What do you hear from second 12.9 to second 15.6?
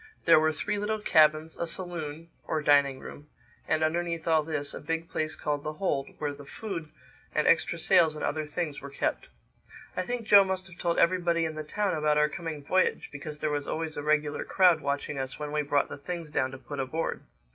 because there was always a regular crowd watching us when